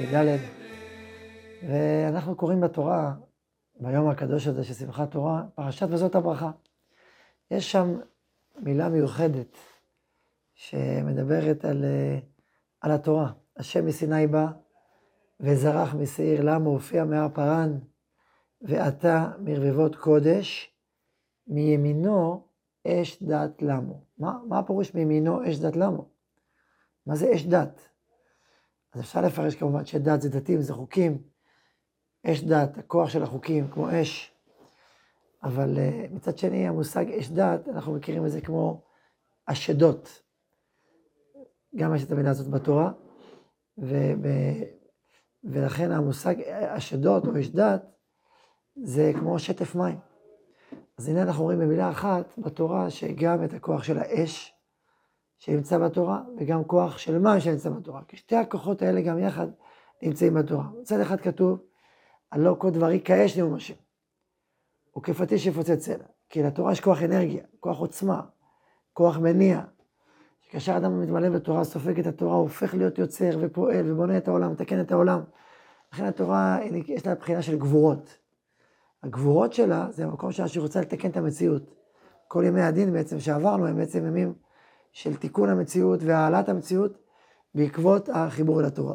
[0.00, 0.38] תשפ"ד,
[1.68, 3.14] ואנחנו קוראים בתורה,
[3.80, 6.50] ביום הקדוש הזה של שמחת תורה, פרשת וזאת הברכה.
[7.50, 7.98] יש שם
[8.58, 9.56] מילה מיוחדת
[10.54, 11.84] שמדברת על,
[12.80, 13.32] על התורה.
[13.56, 14.46] השם מסיני בא
[15.40, 17.78] וזרח משעיר למה הופיע מהר פרן
[18.62, 20.69] ועתה מרבבות קודש,
[21.50, 22.46] מימינו
[22.86, 24.04] אש דת למו.
[24.18, 26.08] מה, מה הפירוש מימינו אש דת למו?
[27.06, 27.88] מה זה אש דת?
[28.92, 31.22] אז אפשר לפרש כמובן שדת זה דתיים, זה חוקים.
[32.26, 34.34] אש דת, הכוח של החוקים, כמו אש.
[35.42, 38.82] אבל uh, מצד שני, המושג אש דת, אנחנו מכירים את זה כמו
[39.46, 40.22] אשדות.
[41.76, 42.92] גם יש את המילה הזאת בתורה,
[43.78, 44.12] ו-
[45.44, 47.82] ולכן המושג אשדות או אש דת,
[48.82, 50.09] זה כמו שטף מים.
[51.00, 54.54] אז הנה אנחנו רואים במילה אחת בתורה שגם את הכוח של האש,
[55.38, 58.02] שנמצא בתורה, וגם כוח של מים שנמצא בתורה.
[58.08, 59.46] כי שתי הכוחות האלה גם יחד
[60.02, 60.64] נמצאים בתורה.
[60.80, 61.58] מצד אחד כתוב,
[62.32, 63.74] הלא כל דברי כאש נאום השם,
[64.98, 66.04] וכפטיש יפוצץ סלע.
[66.28, 68.20] כי לתורה יש כוח אנרגיה, כוח עוצמה,
[68.92, 69.60] כוח מניע.
[70.40, 74.80] שכאשר אדם מתמלא בתורה, סופג את התורה, הופך להיות יוצר ופועל ובונה את העולם, מתקן
[74.80, 75.20] את העולם.
[75.92, 78.18] לכן התורה, יש לה בחינה של גבורות.
[79.02, 81.62] הגבורות שלה, זה המקום שלה שהיא רוצה לתקן את המציאות.
[82.28, 84.34] כל ימי הדין בעצם שעברנו, הם בעצם ימים
[84.92, 86.98] של תיקון המציאות והעלאת המציאות
[87.54, 88.94] בעקבות החיבור אל התורה.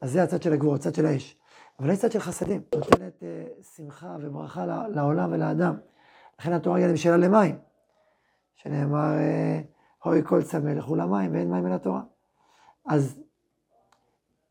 [0.00, 1.36] אז זה הצד של הגבורות, הצד של האש.
[1.80, 5.76] אבל יש צד של חסדים, נותנת uh, שמחה וברכה לעולם ולאדם.
[6.40, 7.58] לכן התורה הגיעה למשאלה למים,
[8.54, 9.66] שנאמר, uh,
[10.04, 12.02] הוי כל צמא לכו למים ואין מים אל התורה.
[12.86, 13.20] אז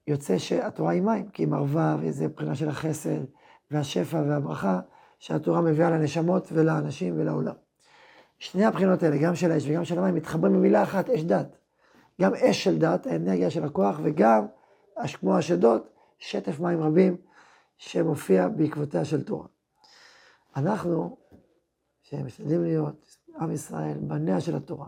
[0.08, 3.24] יוצא שהתורה היא מים, כי היא מרווה וזה מבחינה של החסד
[3.74, 4.80] והשפע והברכה
[5.20, 7.54] שהתורה מביאה לנשמות ולאנשים ולעולם.
[8.40, 11.58] שני הבחינות האלה, גם של האש וגם של המים, מתחברים במילה אחת, אש דת.
[12.22, 14.46] גם אש של דת, האנרגיה של הכוח, וגם,
[15.20, 17.18] כמו השדות, שטף מים רבים
[17.78, 19.48] שמופיע בעקבותיה של תורה.
[20.56, 21.18] אנחנו,
[22.02, 24.88] שמשתדלים להיות עם ישראל, בניה של התורה,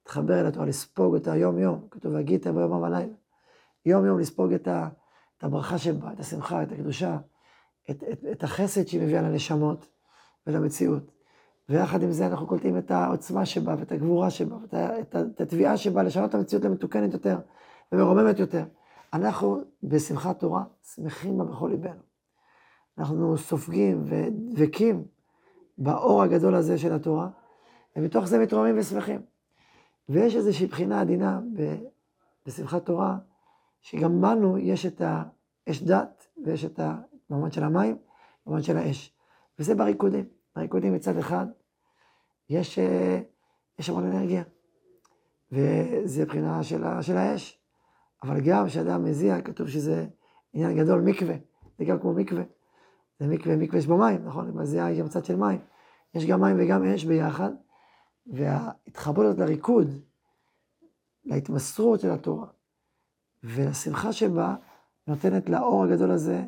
[0.00, 3.12] להתחבר אל התורה, לספוג אותה יום-יום, כתוב, והגית ביום ובלילה.
[3.86, 4.68] יום-יום לספוג את,
[5.42, 7.16] הברכה שבה, את השמחה, את הקדושה,
[7.90, 9.88] את, את, את החסד שהיא מביאה לנשמות
[10.46, 11.10] ולמציאות.
[11.68, 15.76] ויחד עם זה אנחנו קולטים את העוצמה שבה, ואת הגבורה שבה, ואת את, את התביעה
[15.76, 17.38] שבה לשנות את המציאות למתוקנת יותר
[17.92, 18.64] ומרוממת יותר.
[19.12, 22.00] אנחנו בשמחת תורה שמחים בה בכל ליבנו.
[22.98, 25.04] אנחנו סופגים ודבקים
[25.78, 27.28] באור הגדול הזה של התורה,
[27.96, 29.20] ומתוך זה מתרוממים ושמחים.
[30.08, 31.40] ויש איזושהי בחינה עדינה
[32.46, 33.18] בשמחת תורה,
[33.80, 36.80] שגם בנו יש את האש דת, ויש את
[37.30, 37.98] המעמד של המים,
[38.46, 39.14] המעמד של האש.
[39.58, 40.24] וזה בריקודים.
[40.56, 41.46] בריקודים מצד אחד,
[42.48, 43.20] יש, אה,
[43.78, 44.42] יש המון אנרגיה,
[45.52, 47.60] וזה מבחינה של, של האש.
[48.22, 50.06] אבל גם כשאדם מזיע, כתוב שזה
[50.52, 51.34] עניין גדול, מקווה,
[51.78, 52.42] זה גם כמו מקווה.
[53.20, 54.50] זה מקווה, מקווה יש בו מים, נכון?
[54.50, 55.60] מזיע היא גם צד של מים.
[56.14, 57.50] יש גם מים וגם אש ביחד,
[58.26, 59.88] וההתחברות הזאת לריקוד,
[61.24, 62.46] להתמסרות של התורה,
[63.44, 64.56] ולשמחה שבה,
[65.06, 66.44] נותנת לאור הגדול הזה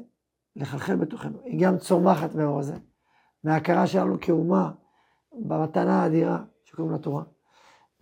[0.56, 1.38] לחלחל בתוכנו.
[1.44, 2.74] היא גם צומחת מהאור הזה,
[3.44, 4.70] מההכרה שלנו כאומה,
[5.32, 7.22] במתנה האדירה שקוראים לתורה.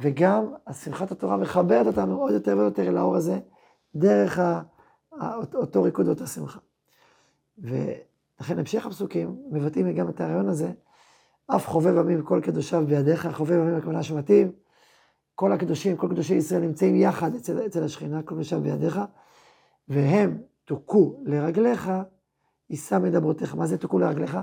[0.00, 3.40] וגם השמחת התורה מחברת אותנו עוד יותר ויותר אל האור הזה,
[3.94, 4.38] דרך
[5.54, 6.58] אותו ריקוד ואותה שמחה.
[7.58, 10.72] ולכן המשך הפסוקים מבטאים גם את הרעיון הזה,
[11.46, 14.52] אף חובב עמים כל קדושיו בידיך, חובב עמים הכוונה שמתאים,
[15.34, 19.00] כל הקדושים, כל קדושי ישראל נמצאים יחד אצל, אצל השכינה, כל קדושיו בידיך,
[19.88, 21.90] והם תוכו לרגליך,
[22.70, 23.54] יישא מדברותיך.
[23.54, 24.38] מה זה תוכו לרגליך?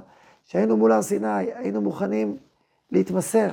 [0.46, 2.38] שהיינו מול הר סיני, היינו מוכנים
[2.92, 3.50] להתמסר,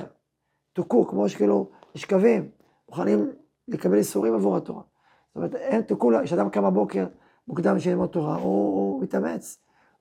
[0.73, 1.69] תוכו, כמו שכאילו
[2.09, 2.49] קווים,
[2.89, 3.31] מוכנים
[3.67, 4.81] לקבל איסורים עבור התורה.
[5.27, 7.05] זאת אומרת, אין תוכו, כשאדם קם בבוקר
[7.47, 9.57] מוקדם בשביל ללמוד תורה, הוא, הוא מתאמץ,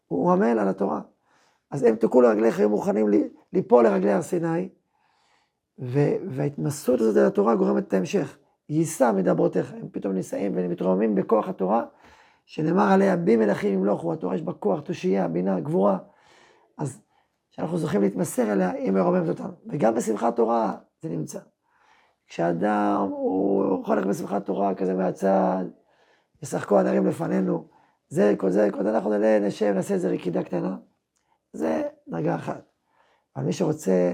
[0.06, 1.00] הוא עמל על התורה.
[1.70, 3.06] אז הם תוכו לרגליך, היו מוכנים
[3.52, 4.68] ליפול לרגלי הר סיני,
[6.28, 8.38] וההתמסרות הזאת על התורה גורמת את ההמשך.
[8.68, 11.84] יישא מדברותיך, הם פתאום נישאים ומתרוממים בכוח התורה,
[12.46, 15.98] שנאמר עליה בי מלכים ימלוכו, התורה יש בה כוח, תושייה, בינה, גבורה.
[16.78, 17.02] אז
[17.50, 19.52] שאנחנו זוכים להתמסר אליה, היא מרוממת אותנו.
[19.66, 21.38] וגם בשמחת תורה זה נמצא.
[22.26, 25.64] כשאדם הוא חולק בשמחת תורה כזה מהצד,
[26.42, 27.68] ישחקו הנערים לפנינו,
[28.08, 30.76] זה כל זה, כל זה, אנחנו נעלה, נשב, נעשה איזה רקידה קטנה.
[31.52, 32.64] זה דרגה אחת.
[33.36, 34.12] אבל מי שרוצה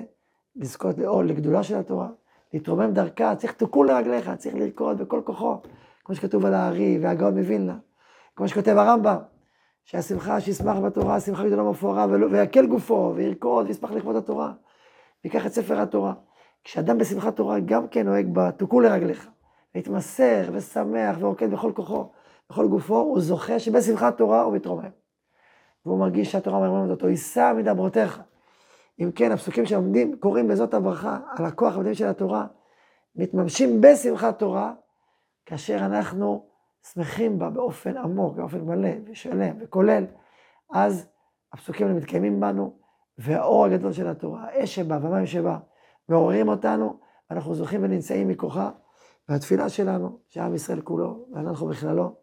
[0.57, 2.09] לזכות לעול, לגדולה של התורה,
[2.53, 5.57] להתרומם דרכה, צריך תוקון לרגליך, צריך לרקוד בכל כוחו,
[6.05, 7.79] כמו שכתוב על הארי והגאון מווילנה,
[8.38, 9.17] כמו שכותב הרמב"ם,
[9.85, 14.52] שהשמחה שישמח בתורה, השמחה גדולה מפוארה, ויקל גופו, וירקוד, וישמח לכבוד התורה.
[15.25, 16.12] ויקח את ספר התורה.
[16.64, 19.29] כשאדם בשמחת תורה גם כן נוהג בתוקו לרגליך,
[19.75, 22.11] להתמסר ושמח ורוקד בכל כוחו,
[22.50, 24.91] בכל גופו, הוא זוכה שבשמחת תורה הוא מתרומם.
[25.87, 28.20] והוא מרגיש שהתורה מרוממת אותו, יישא מדברותיך.
[29.00, 32.46] אם כן, הפסוקים שעומדים, קוראים בזאת הברכה, על הכוח המדהים של התורה,
[33.17, 34.73] מתממשים בשמחת תורה,
[35.46, 36.48] כאשר אנחנו
[36.93, 40.05] שמחים בה באופן עמוק, באופן מלא ושלם וכולל,
[40.73, 41.07] אז
[41.53, 42.79] הפסוקים האלה מתקיימים בנו,
[43.19, 45.59] והאור הגדול של התורה, האש שבה והמים שבה,
[46.09, 46.99] מעוררים אותנו,
[47.31, 48.71] ואנחנו זוכים ונמצאים מכוחה,
[49.29, 52.15] והתפילה שלנו, שעם ישראל כולו, ואנחנו בכללו,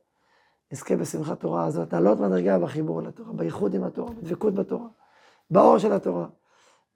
[0.74, 4.88] נזכה בשמחת תורה הזאת, לעלות מדרגה בחיבור לתורה, בייחוד עם התורה, בדבקות בתורה,
[5.50, 6.28] באור של התורה.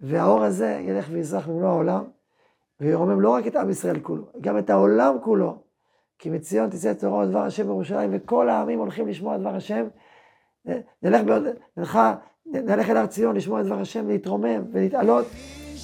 [0.01, 2.03] והאור הזה ילך ויזרח במלוא העולם,
[2.79, 5.63] וירומם לא רק את עם ישראל כולו, גם את העולם כולו.
[6.19, 9.87] כי מציון תצא תורה ודבר השם בירושלים, וכל העמים הולכים לשמוע דבר השם.
[11.03, 11.21] נלך,
[11.77, 11.99] נלך,
[12.45, 15.25] נלך אל הר ציון לשמוע את דבר השם, להתרומם ולהתעלות,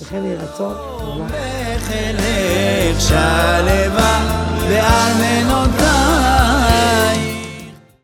[0.02, 0.76] וכן יהי רצון.
[3.00, 4.20] שלווה,
[4.70, 6.45] ועל מנותיו